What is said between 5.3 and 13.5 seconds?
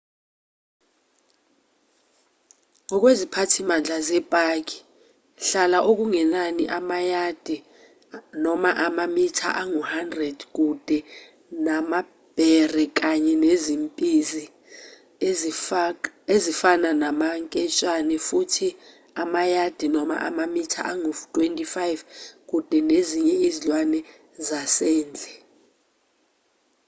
hlala okungenani amayadi/amamitha angu-100 kude namabhere kanye